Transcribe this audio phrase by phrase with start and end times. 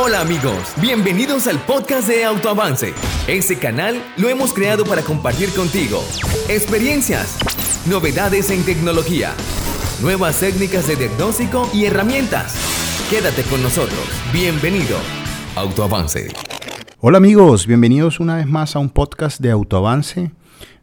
[0.00, 2.94] Hola amigos, bienvenidos al podcast de Autoavance.
[3.26, 6.00] Este canal lo hemos creado para compartir contigo
[6.48, 7.36] experiencias,
[7.84, 9.34] novedades en tecnología,
[10.00, 12.54] nuevas técnicas de diagnóstico y herramientas.
[13.10, 13.98] Quédate con nosotros.
[14.32, 14.96] Bienvenido.
[15.56, 16.28] Autoavance.
[17.00, 20.30] Hola amigos, bienvenidos una vez más a un podcast de Autoavance.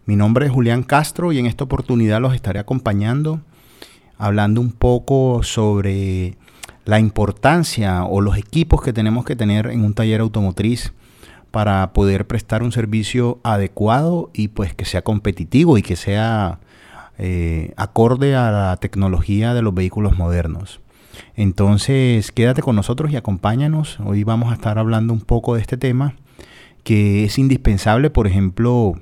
[0.06, 3.40] Mi nombre es Julián Castro y en esta oportunidad los estaré acompañando
[4.18, 6.38] hablando un poco sobre
[6.86, 10.94] la importancia o los equipos que tenemos que tener en un taller automotriz
[11.52, 16.60] para poder prestar un servicio adecuado y pues que sea competitivo y que sea
[17.18, 20.82] eh, acorde a la tecnología de los vehículos modernos.
[21.36, 24.00] Entonces, quédate con nosotros y acompáñanos.
[24.02, 26.16] Hoy vamos a estar hablando un poco de este tema
[26.84, 28.94] que es indispensable, por ejemplo,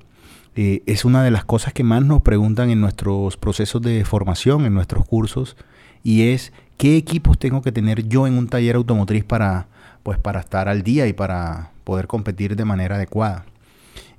[0.55, 4.66] eh, es una de las cosas que más nos preguntan en nuestros procesos de formación,
[4.66, 5.55] en nuestros cursos,
[6.03, 9.67] y es qué equipos tengo que tener yo en un taller automotriz para,
[10.03, 13.45] pues, para estar al día y para poder competir de manera adecuada.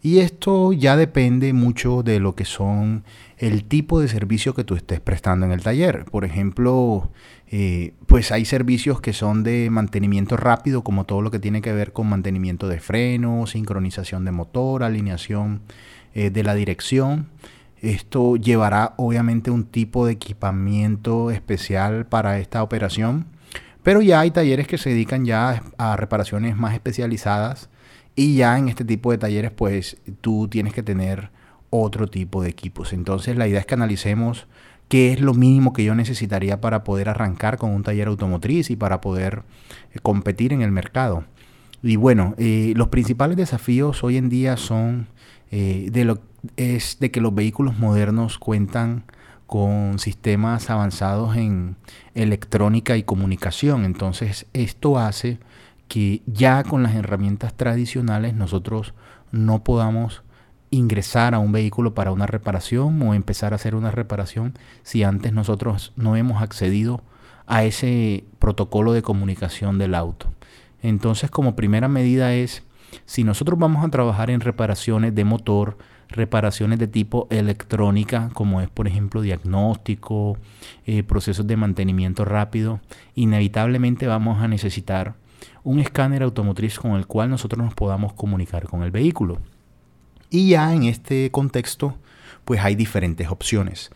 [0.03, 3.05] Y esto ya depende mucho de lo que son
[3.39, 6.05] el tipo de servicio que tú estés prestando en el taller.
[6.05, 7.11] Por ejemplo,
[7.51, 11.73] eh, pues hay servicios que son de mantenimiento rápido, como todo lo que tiene que
[11.73, 15.63] ver con mantenimiento de freno, sincronización de motor, alineación
[16.15, 17.29] eh, de la dirección.
[17.81, 23.27] Esto llevará obviamente un tipo de equipamiento especial para esta operación,
[23.83, 27.69] pero ya hay talleres que se dedican ya a reparaciones más especializadas
[28.17, 31.31] y ya en este tipo de talleres pues tú tienes que tener
[31.69, 32.93] otro tipo de equipos.
[32.93, 34.47] Entonces la idea es que analicemos
[34.89, 38.77] qué es lo mínimo que yo necesitaría para poder arrancar con un taller automotriz y
[38.77, 39.43] para poder
[39.93, 41.25] eh, competir en el mercado.
[41.87, 45.07] Y bueno, eh, los principales desafíos hoy en día son
[45.51, 46.19] eh, de lo,
[46.57, 49.05] es de que los vehículos modernos cuentan
[49.47, 51.77] con sistemas avanzados en
[52.15, 53.85] electrónica y comunicación.
[53.85, 55.39] Entonces esto hace
[55.87, 58.95] que ya con las herramientas tradicionales nosotros
[59.31, 60.23] no podamos
[60.71, 65.35] ingresar a un vehículo para una reparación o empezar a hacer una reparación si antes
[65.35, 67.03] nosotros no hemos accedido
[67.47, 70.34] a ese protocolo de comunicación del auto.
[70.85, 72.63] Entonces como primera medida es
[73.07, 75.79] si nosotros vamos a trabajar en reparaciones de motor,
[76.09, 80.37] reparaciones de tipo electrónica, como es por ejemplo diagnóstico,
[80.85, 82.81] eh, procesos de mantenimiento rápido,
[83.15, 85.15] inevitablemente vamos a necesitar
[85.63, 89.39] un escáner automotriz con el cual nosotros nos podamos comunicar con el vehículo.
[90.29, 91.97] Y ya en este contexto,
[92.45, 93.91] pues hay diferentes opciones.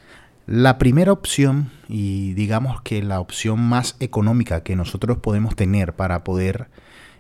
[0.48, 6.24] La primera opción, y digamos que la opción más económica que nosotros podemos tener para
[6.24, 6.70] poder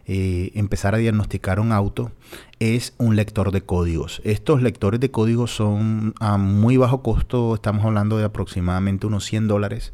[0.06, 2.10] eh, empezar a diagnosticar un auto
[2.58, 4.22] es un lector de códigos.
[4.24, 9.46] Estos lectores de códigos son a muy bajo costo, estamos hablando de aproximadamente unos 100
[9.46, 9.92] dólares.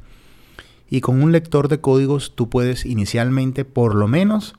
[0.88, 4.54] Y con un lector de códigos tú puedes inicialmente por lo menos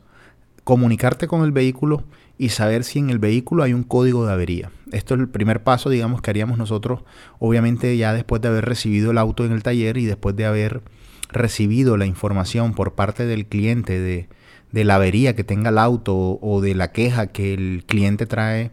[0.66, 2.04] comunicarte con el vehículo
[2.38, 4.72] y saber si en el vehículo hay un código de avería.
[4.92, 7.02] Esto es el primer paso, digamos, que haríamos nosotros,
[7.40, 10.82] obviamente ya después de haber recibido el auto en el taller y después de haber
[11.30, 14.30] recibido la información por parte del cliente de,
[14.72, 18.72] de la avería que tenga el auto o de la queja que el cliente trae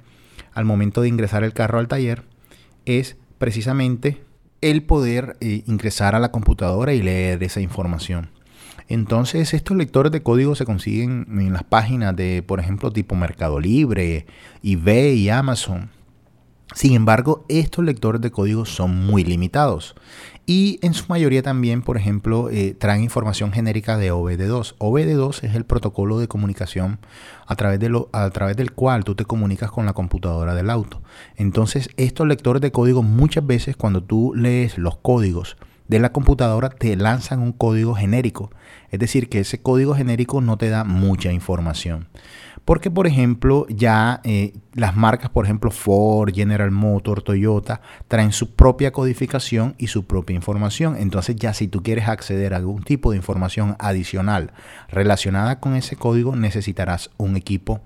[0.53, 2.25] al momento de ingresar el carro al taller
[2.85, 4.23] es precisamente
[4.61, 8.31] el poder eh, ingresar a la computadora y leer esa información.
[8.89, 13.61] Entonces estos lectores de código se consiguen en las páginas de, por ejemplo, tipo Mercado
[13.61, 14.27] Libre,
[14.63, 15.91] eBay y Amazon.
[16.75, 19.95] Sin embargo, estos lectores de código son muy limitados
[20.45, 24.75] y en su mayoría también, por ejemplo, eh, traen información genérica de OBD2.
[24.79, 26.99] OBD2 es el protocolo de comunicación
[27.47, 30.71] a través, de lo, a través del cual tú te comunicas con la computadora del
[30.71, 31.01] auto.
[31.37, 35.57] Entonces, estos lectores de código muchas veces cuando tú lees los códigos
[35.93, 38.51] de la computadora te lanzan un código genérico.
[38.91, 42.09] Es decir, que ese código genérico no te da mucha información.
[42.65, 48.55] Porque, por ejemplo, ya eh, las marcas, por ejemplo, Ford, General Motors, Toyota, traen su
[48.55, 50.97] propia codificación y su propia información.
[50.97, 54.53] Entonces, ya si tú quieres acceder a algún tipo de información adicional
[54.89, 57.83] relacionada con ese código, necesitarás un equipo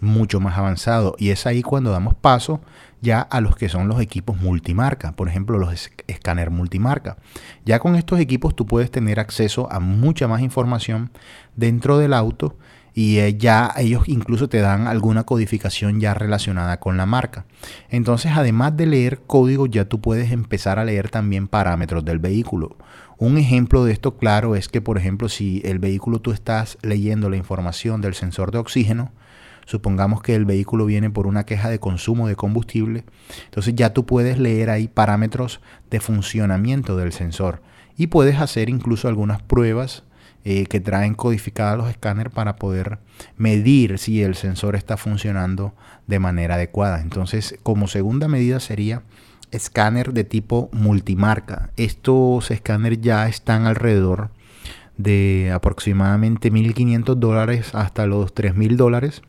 [0.00, 1.14] mucho más avanzado.
[1.18, 2.60] Y es ahí cuando damos paso
[3.00, 7.16] ya a los que son los equipos multimarca, por ejemplo los escáner multimarca.
[7.64, 11.10] Ya con estos equipos tú puedes tener acceso a mucha más información
[11.56, 12.56] dentro del auto
[12.92, 17.44] y eh, ya ellos incluso te dan alguna codificación ya relacionada con la marca.
[17.88, 22.76] Entonces, además de leer código, ya tú puedes empezar a leer también parámetros del vehículo.
[23.16, 27.28] Un ejemplo de esto claro es que, por ejemplo, si el vehículo tú estás leyendo
[27.28, 29.12] la información del sensor de oxígeno,
[29.66, 33.04] supongamos que el vehículo viene por una queja de consumo de combustible,
[33.44, 35.60] entonces ya tú puedes leer ahí parámetros
[35.90, 37.62] de funcionamiento del sensor
[37.96, 40.04] y puedes hacer incluso algunas pruebas
[40.42, 42.98] eh, que traen codificados los escáneres para poder
[43.36, 45.74] medir si el sensor está funcionando
[46.06, 47.02] de manera adecuada.
[47.02, 49.02] Entonces, como segunda medida sería
[49.50, 51.70] escáner de tipo multimarca.
[51.76, 54.30] Estos escáneres ya están alrededor
[54.96, 59.22] de aproximadamente 1.500 dólares hasta los 3.000 dólares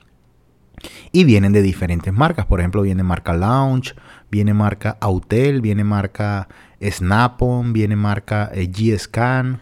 [1.11, 2.45] y vienen de diferentes marcas.
[2.45, 3.95] Por ejemplo, viene marca Launch,
[4.29, 6.47] viene marca Autel, viene marca
[6.81, 9.61] Snap-on, viene marca eh, G-Scan.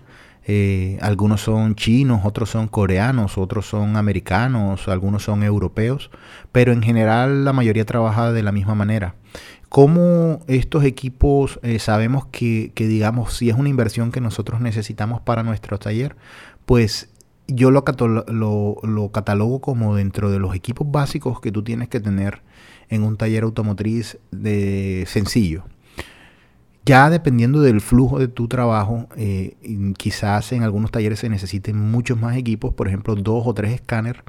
[0.51, 6.09] Eh, algunos son chinos, otros son coreanos, otros son americanos, algunos son europeos,
[6.51, 9.13] pero en general la mayoría trabaja de la misma manera.
[9.69, 15.43] ¿Cómo estos equipos eh, sabemos que, digamos, si es una inversión que nosotros necesitamos para
[15.43, 16.15] nuestro taller?
[16.65, 17.09] Pues
[17.53, 17.83] yo lo,
[18.83, 22.41] lo, catalogo como dentro de los equipos básicos que tú tienes que tener
[22.89, 25.63] en un taller automotriz de sencillo.
[26.85, 29.57] Ya dependiendo del flujo de tu trabajo, eh,
[29.97, 34.23] quizás en algunos talleres se necesiten muchos más equipos, por ejemplo dos o tres escáneres,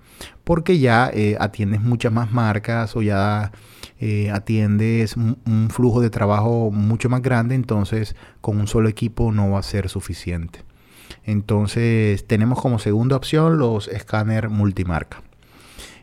[0.45, 3.53] porque ya eh, atiendes muchas más marcas o ya
[3.99, 9.51] eh, atiendes un, flujo de trabajo mucho más grande, entonces con un solo equipo no
[9.53, 10.61] va a ser suficiente.
[11.25, 15.23] Entonces tenemos como segunda opción los escáner multimarca.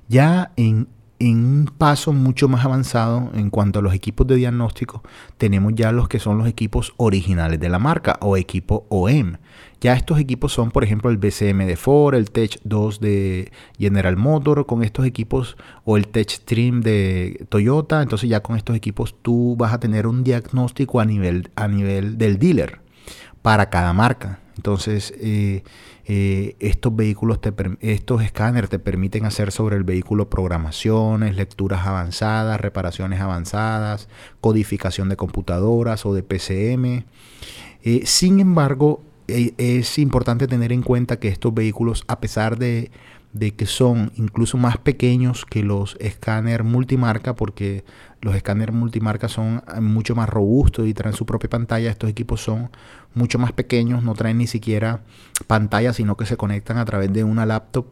[0.08, 0.88] Ya en,
[1.20, 5.04] en un paso mucho más avanzado en cuanto a los equipos de diagnóstico,
[5.38, 9.38] tenemos ya los que son los equipos originales de la marca o equipo OEM.
[9.80, 14.18] Ya estos equipos son, por ejemplo, el BCM de Ford, el Tech 2 de General
[14.18, 15.56] Motor, con estos equipos,
[15.86, 18.02] o el Tech Stream de Toyota.
[18.02, 22.18] Entonces ya con estos equipos tú vas a tener un diagnóstico a nivel, a nivel
[22.18, 22.80] del dealer
[23.42, 24.40] para cada marca.
[24.58, 25.64] Entonces, eh,
[26.06, 32.60] eh, estos vehículos, te, estos escáneres te permiten hacer sobre el vehículo programaciones, lecturas avanzadas,
[32.60, 34.10] reparaciones avanzadas,
[34.42, 37.06] codificación de computadoras o de PCM.
[37.84, 42.92] Eh, sin embargo, es importante tener en cuenta que estos vehículos, a pesar de,
[43.58, 47.84] que son incluso más pequeños que los escáner multimarca, porque
[48.22, 52.70] los escáneres multimarca son mucho más robustos y traen su propia pantalla, estos equipos son
[53.14, 55.02] mucho más pequeños, no traen ni siquiera
[55.48, 57.88] pantalla, sino que se conectan a través de una laptop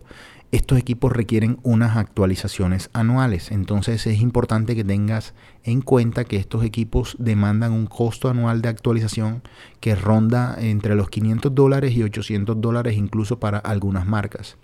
[0.52, 3.52] estos equipos requieren unas actualizaciones anuales.
[3.52, 5.34] Entonces es importante que tengas
[5.64, 9.42] en cuenta que estos equipos demandan un costo anual de actualización
[9.80, 14.58] que ronda entre los 500 dólares y 800 dólares incluso para algunas marcas.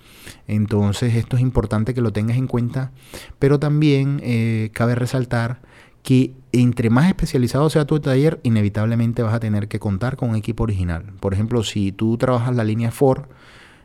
[0.48, 2.92] Entonces esto es importante que lo tengas en cuenta,
[3.40, 5.62] pero también eh, cabe resaltar
[6.04, 10.36] que entre más especializado sea tu taller, inevitablemente vas a tener que contar con un
[10.36, 11.14] equipo original.
[11.20, 13.26] Por ejemplo, si tú trabajas la línea Ford,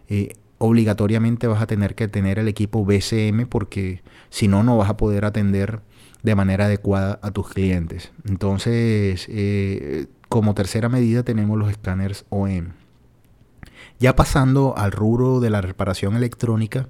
[0.09, 4.91] eh, obligatoriamente vas a tener que tener el equipo BCM porque si no, no vas
[4.91, 5.81] a poder atender
[6.23, 8.13] de manera adecuada a tus clientes.
[8.29, 12.73] Entonces, eh, como tercera medida tenemos los escáneres OEM.
[13.99, 16.89] Ya pasando al rubro de la reparación electrónica,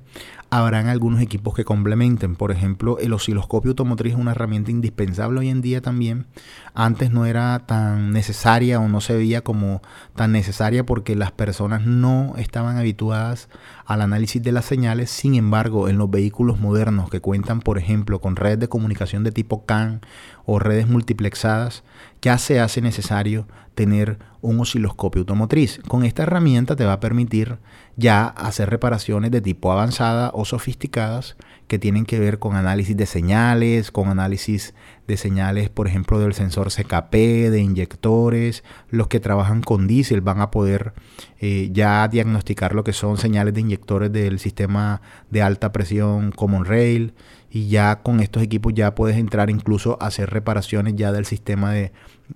[0.58, 2.34] habrán algunos equipos que complementen.
[2.34, 6.26] Por ejemplo, el osciloscopio automotriz es una herramienta indispensable hoy en día también.
[6.74, 9.82] Antes no era tan necesaria o no se veía como
[10.14, 13.48] tan necesaria porque las personas no estaban habituadas
[13.84, 15.10] al análisis de las señales.
[15.10, 19.32] Sin embargo, en los vehículos modernos que cuentan, por ejemplo, con redes de comunicación de
[19.32, 20.00] tipo CAN
[20.46, 21.84] o redes multiplexadas,
[22.22, 25.80] ya se hace necesario tener un osciloscopio automotriz.
[25.86, 27.58] Con esta herramienta te va a permitir
[27.96, 31.36] ya hacer reparaciones de tipo avanzada o sofisticadas
[31.68, 34.74] que tienen que ver con análisis de señales, con análisis
[35.06, 37.12] de señales, por ejemplo, del sensor CKP,
[37.50, 38.62] de inyectores.
[38.88, 40.94] Los que trabajan con diésel van a poder
[41.40, 45.00] eh, ya diagnosticar lo que son señales de inyectores del sistema
[45.30, 47.14] de alta presión Common Rail.
[47.50, 51.72] Y ya con estos equipos ya puedes entrar incluso a hacer reparaciones ya del sistema
[51.72, 51.92] de,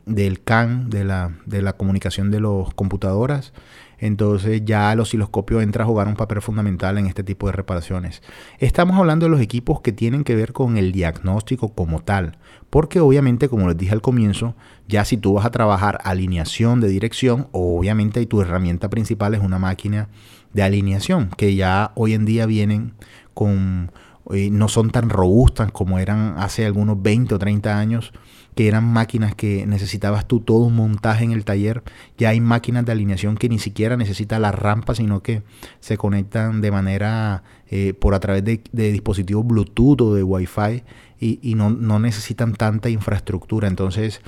[0.07, 3.53] del CAN, de la, de la comunicación de las computadoras
[4.01, 8.23] entonces ya el osciloscopio entra a jugar un papel fundamental en este tipo de reparaciones.
[8.59, 12.39] Estamos hablando de los equipos que tienen que ver con el diagnóstico como tal,
[12.71, 14.57] porque obviamente, como les dije al comienzo,
[14.89, 19.59] ya si tú vas a trabajar alineación de dirección, obviamente tu herramienta principal es una
[19.59, 20.09] máquina
[20.55, 22.95] de alineación, que ya hoy en día vienen
[23.35, 23.93] con,
[24.33, 28.13] eh, no son tan robustas como eran hace algunos 20 o 30 años
[28.55, 31.83] que eran máquinas que necesitabas tú todo un montaje en el taller.
[32.19, 35.43] Ya hay máquinas de alineación que ni siquiera necesitan la rampa, sino que
[35.81, 40.83] se conectan de manera eh, por a través de, dispositivos Bluetooth o de Wi-Fi
[41.21, 43.69] y, no, necesitan tanta infraestructura.
[43.69, 44.21] Entonces,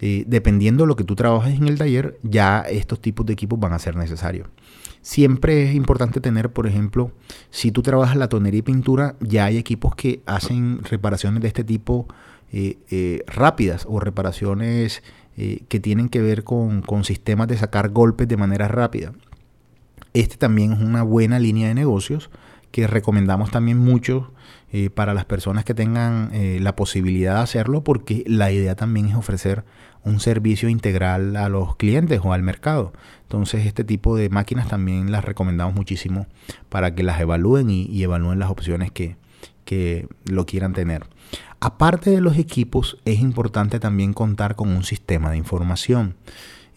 [0.00, 3.58] eh, dependiendo de lo que tú trabajes en el taller, ya estos tipos de equipos
[3.58, 4.48] van a ser necesarios.
[5.02, 7.12] Siempre es importante tener, por ejemplo,
[7.50, 11.64] si tú trabajas la tonería y pintura, ya hay equipos que hacen reparaciones de este
[11.64, 12.06] tipo
[12.52, 15.02] eh, eh, rápidas o reparaciones
[15.36, 19.12] eh, que tienen que ver con, sistemas de sacar golpes de manera rápida.
[20.14, 22.30] Este también es una buena línea de negocios
[22.72, 24.32] que recomendamos también mucho
[24.94, 26.30] para las personas que tengan
[26.62, 29.64] la posibilidad de hacerlo porque la idea también es ofrecer
[30.04, 32.92] un servicio integral a los clientes o al mercado.
[33.22, 36.26] Entonces este tipo de máquinas también las recomendamos muchísimo
[36.68, 39.16] para que las evalúen y, evalúen las opciones que,
[39.64, 41.04] que lo quieran tener.
[41.62, 46.16] Aparte de los equipos, es importante también contar con un sistema de información.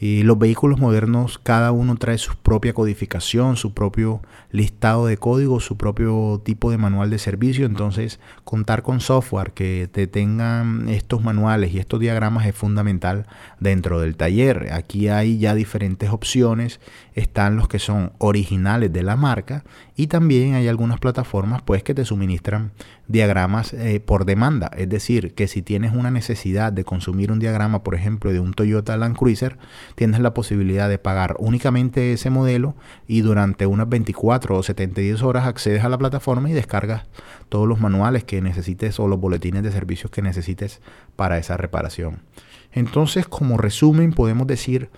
[0.06, 5.62] Y los vehículos modernos, cada uno trae su propia codificación, su propio listado de código,
[5.62, 7.66] su propio tipo de manual de servicio.
[7.66, 13.28] Entonces, contar con software que te tengan estos manuales y estos diagramas es fundamental
[13.62, 14.74] dentro del taller.
[14.74, 16.82] Aquí hay ya diferentes opciones.
[17.16, 19.64] Están los que son originales de la marca
[19.96, 22.72] y también hay algunas plataformas pues que te suministran
[23.08, 24.72] diagramas eh, por demanda.
[24.76, 28.54] Es decir, que si tienes una necesidad de consumir un diagrama, por ejemplo, de un
[28.54, 29.58] Toyota Land Cruiser,
[29.96, 32.76] tienes la posibilidad de pagar únicamente ese modelo
[33.08, 37.04] y durante unas 24 o 72 horas accedes a la plataforma y descargas
[37.50, 40.82] todos los manuales que necesites o los boletines de servicios que necesites
[41.16, 42.20] para esa reparación.
[42.72, 44.90] Entonces, como resumen, podemos decir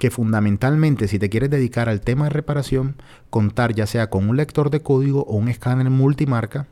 [0.00, 2.96] que fundamentalmente si te quieres dedicar al tema de reparación,
[3.28, 6.66] contar ya sea con un lector de código o un escáner multimarca.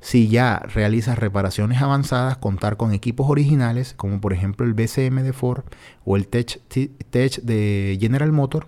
[0.00, 5.32] Si ya realizas reparaciones avanzadas, contar con equipos originales, como por ejemplo el BCM de
[5.32, 5.62] Ford
[6.04, 8.66] o el Tech, de General Motor.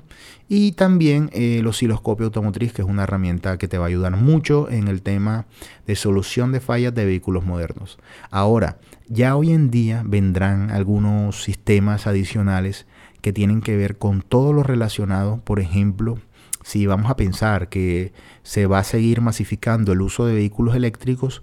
[0.48, 4.16] Y también eh, el osciloscopio automotriz, que es una herramienta que te va a ayudar
[4.16, 5.46] mucho en el tema
[5.86, 7.98] de solución de fallas de vehículos modernos.
[8.30, 8.78] Ahora,
[9.08, 12.86] ya hoy en día vendrán algunos sistemas adicionales
[13.24, 16.18] que tienen que ver con todo lo relacionado, por ejemplo,
[16.62, 18.12] si vamos a pensar que
[18.42, 21.40] se va a seguir masificando el uso de vehículos eléctricos,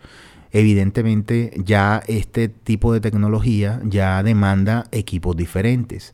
[0.52, 6.14] evidentemente ya este tipo de tecnología ya demanda equipos diferentes.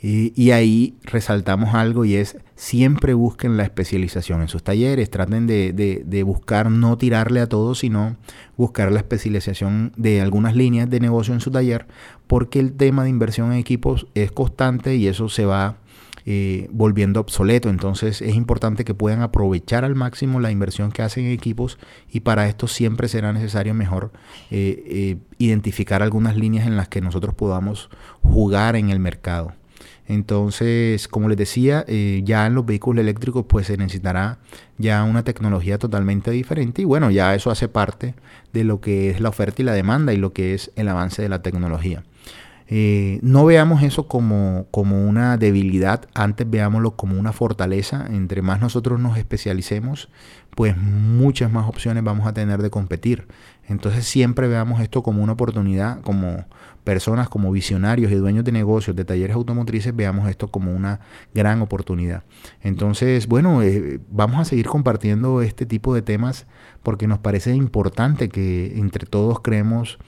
[0.00, 6.22] Y, ahí resaltamos algo y es siempre busquen la especialización en sus talleres, traten de,
[6.24, 8.16] buscar no tirarle a todo, sino
[8.56, 11.86] buscar la especialización de algunas líneas de negocio en su taller,
[12.26, 15.78] porque el tema de inversión en equipos es constante y eso se va
[16.26, 17.68] eh, volviendo obsoleto.
[17.68, 21.78] Entonces es importante que puedan aprovechar al máximo la inversión que hacen en equipos
[22.10, 24.12] y para esto siempre será necesario mejor
[24.50, 27.90] eh, eh, identificar algunas líneas en las que nosotros podamos
[28.22, 29.52] jugar en el mercado.
[30.06, 34.38] Entonces, como les decía, eh, ya en los vehículos eléctricos pues se necesitará
[34.76, 38.14] ya una tecnología totalmente diferente y bueno, ya eso hace parte
[38.52, 41.22] de lo que es la oferta y la demanda y lo que es el avance
[41.22, 42.04] de la tecnología.
[42.66, 48.06] Eh, no veamos eso como, como, una debilidad, antes veámoslo como una fortaleza.
[48.10, 50.08] Entre más nosotros nos especialicemos,
[50.54, 53.26] pues muchas más opciones vamos a tener de competir.
[53.66, 56.44] Entonces siempre veamos esto como una oportunidad, como
[56.84, 61.00] personas, como visionarios y dueños de negocios, de talleres automotrices, veamos esto como una
[61.34, 62.24] gran oportunidad.
[62.62, 66.46] Entonces, bueno, eh, vamos a seguir compartiendo este tipo de temas
[66.82, 69.98] porque nos parece importante que entre todos creemos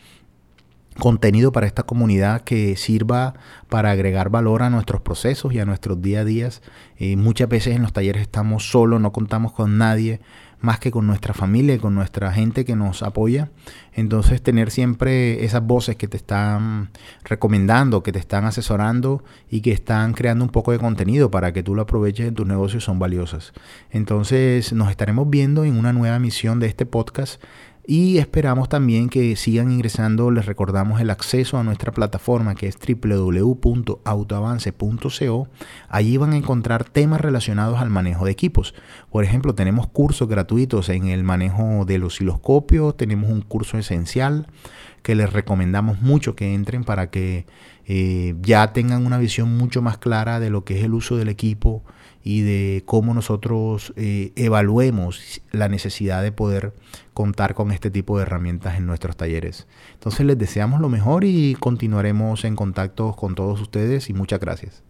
[0.99, 3.35] contenido para esta comunidad que sirva
[3.69, 6.62] para agregar valor a nuestros procesos y a nuestros día a días.
[6.99, 10.21] Eh, muchas veces en los talleres estamos solos, no contamos con nadie
[10.61, 13.50] más que con nuestra familia y con nuestra gente que nos apoya.
[13.93, 16.91] Entonces tener siempre esas voces que te están
[17.25, 21.62] recomendando, que te están asesorando y que están creando un poco de contenido para que
[21.62, 23.53] tú lo aproveches en tus negocios son valiosas.
[23.91, 27.43] Entonces nos estaremos viendo en una nueva misión de este podcast
[27.87, 32.76] y esperamos también que sigan ingresando, les recordamos el acceso a nuestra plataforma que es
[32.76, 35.49] www.autoavance.co.
[35.88, 38.75] Allí van a encontrar temas relacionados al manejo de equipos.
[39.11, 44.49] Por ejemplo, tenemos cursos gratuitos en el manejo del osciloscopio, tenemos un curso esencial
[45.02, 47.47] que les recomendamos mucho que entren para que
[47.85, 51.28] eh, ya tengan una visión mucho más clara de lo que es el uso del
[51.28, 51.85] equipo
[52.26, 56.75] y de cómo nosotros eh, evaluemos la necesidad de poder
[57.14, 59.68] contar con este tipo de herramientas en nuestros talleres.
[59.92, 64.83] Entonces les deseamos lo mejor y continuaremos en contacto con todos ustedes y muchas gracias.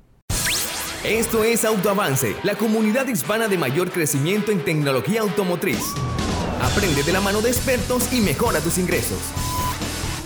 [1.05, 5.93] Esto es Autoavance, la comunidad hispana de mayor crecimiento en tecnología automotriz.
[6.63, 9.21] Aprende de la mano de expertos y mejora tus ingresos.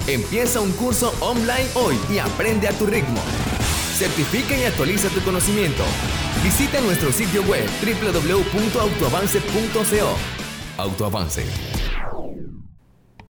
[0.07, 3.19] Empieza un curso online hoy y aprende a tu ritmo.
[3.99, 5.83] Certifica y actualiza tu conocimiento.
[6.43, 10.17] Visita nuestro sitio web www.autoavance.co.
[10.79, 11.45] Autoavance